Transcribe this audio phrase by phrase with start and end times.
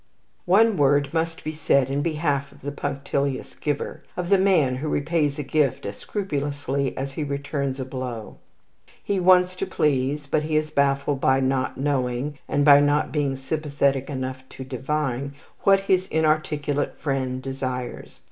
[0.47, 4.89] One word must be said in behalf of the punctilious giver, of the man who
[4.89, 8.37] repays a gift as scrupulously as he returns a blow.
[9.03, 13.35] He wants to please, but he is baffled by not knowing, and by not being
[13.35, 15.35] sympathetic enough to divine,
[15.65, 18.19] what his inarticulate friend desires.